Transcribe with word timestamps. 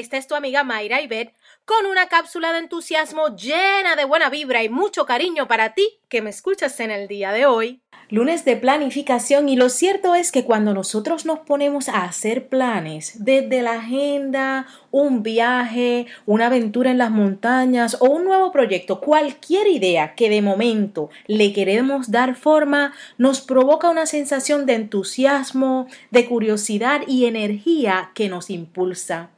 Esta 0.00 0.16
es 0.16 0.26
tu 0.26 0.34
amiga 0.34 0.64
Mayra 0.64 1.02
Ibet 1.02 1.34
con 1.64 1.84
una 1.84 2.08
cápsula 2.08 2.52
de 2.52 2.60
entusiasmo 2.60 3.36
llena 3.36 3.96
de 3.96 4.04
buena 4.04 4.30
vibra 4.30 4.62
y 4.62 4.68
mucho 4.68 5.04
cariño 5.04 5.46
para 5.46 5.74
ti 5.74 6.00
que 6.08 6.22
me 6.22 6.30
escuchas 6.30 6.80
en 6.80 6.90
el 6.90 7.06
día 7.06 7.32
de 7.32 7.44
hoy. 7.44 7.82
Lunes 8.10 8.44
de 8.44 8.56
planificación 8.56 9.48
y 9.48 9.54
lo 9.54 9.68
cierto 9.68 10.16
es 10.16 10.32
que 10.32 10.44
cuando 10.44 10.74
nosotros 10.74 11.26
nos 11.26 11.38
ponemos 11.38 11.88
a 11.88 12.02
hacer 12.02 12.48
planes 12.48 13.24
desde 13.24 13.62
la 13.62 13.74
agenda, 13.74 14.66
un 14.90 15.22
viaje, 15.22 16.06
una 16.26 16.46
aventura 16.46 16.90
en 16.90 16.98
las 16.98 17.12
montañas 17.12 17.96
o 18.00 18.06
un 18.06 18.24
nuevo 18.24 18.50
proyecto, 18.50 19.00
cualquier 19.00 19.68
idea 19.68 20.16
que 20.16 20.28
de 20.28 20.42
momento 20.42 21.10
le 21.28 21.52
queremos 21.52 22.10
dar 22.10 22.34
forma, 22.34 22.94
nos 23.16 23.42
provoca 23.42 23.88
una 23.88 24.06
sensación 24.06 24.66
de 24.66 24.74
entusiasmo, 24.74 25.86
de 26.10 26.26
curiosidad 26.26 27.02
y 27.06 27.26
energía 27.26 28.10
que 28.14 28.28
nos 28.28 28.50
impulsa. 28.50 29.30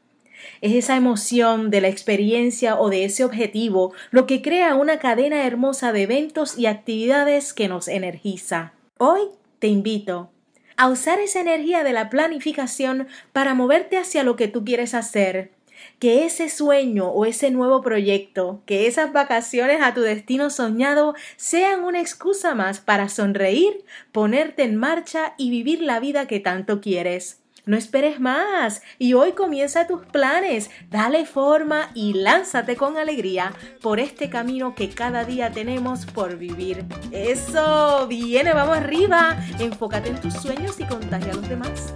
Es 0.61 0.73
esa 0.75 0.97
emoción 0.97 1.71
de 1.71 1.81
la 1.81 1.89
experiencia 1.89 2.79
o 2.79 2.91
de 2.91 3.05
ese 3.05 3.25
objetivo 3.25 3.93
lo 4.11 4.27
que 4.27 4.43
crea 4.43 4.75
una 4.75 4.99
cadena 4.99 5.47
hermosa 5.47 5.93
de 5.93 6.03
eventos 6.03 6.59
y 6.59 6.67
actividades 6.67 7.53
que 7.53 7.69
nos 7.69 7.89
energiza. 7.89 8.73
Hoy 8.99 9.23
te 9.59 9.69
invito 9.69 10.31
a 10.77 10.89
usar 10.89 11.21
esa 11.21 11.41
energía 11.41 11.84
de 11.84 11.93
la 11.93 12.11
planificación 12.11 13.09
para 13.33 13.55
moverte 13.55 13.99
hacia 13.99 14.25
lo 14.25 14.37
que 14.37 14.49
tú 14.49 14.65
quieres 14.65 14.95
hacer. 14.95 15.53
Que 15.99 16.25
ese 16.25 16.49
sueño 16.49 17.09
o 17.09 17.25
ese 17.25 17.51
nuevo 17.51 17.83
proyecto, 17.83 18.62
que 18.67 18.87
esas 18.87 19.12
vacaciones 19.12 19.83
a 19.83 19.95
tu 19.95 20.01
destino 20.01 20.51
soñado 20.51 21.15
sean 21.37 21.84
una 21.84 22.01
excusa 22.01 22.55
más 22.55 22.81
para 22.81 23.09
sonreír, 23.09 23.84
ponerte 24.12 24.62
en 24.62 24.77
marcha 24.77 25.34
y 25.39 25.51
vivir 25.51 25.83
la 25.83 25.99
vida 25.99 26.27
que 26.27 26.41
tanto 26.41 26.81
quieres. 26.81 27.42
No 27.65 27.77
esperes 27.77 28.19
más 28.19 28.83
y 28.99 29.15
hoy 29.15 29.33
comienza 29.33 29.87
tus 29.87 30.05
planes, 30.07 30.69
dale 30.91 31.25
forma 31.25 31.91
y 31.95 32.15
lánzate 32.15 32.75
con 32.75 32.97
alegría 32.97 33.53
por 33.81 34.01
este 34.01 34.29
camino 34.29 34.75
que 34.75 34.91
cada 34.91 35.25
día 35.25 35.53
tenemos 35.53 36.05
por 36.07 36.39
vivir. 36.39 36.85
Eso, 37.13 38.09
viene, 38.09 38.53
vamos 38.53 38.79
arriba, 38.79 39.37
enfócate 39.61 40.09
en 40.09 40.21
tus 40.21 40.35
sueños 40.35 40.81
y 40.81 40.85
contagia 40.87 41.33
a 41.33 41.37
los 41.37 41.49
demás. 41.49 41.93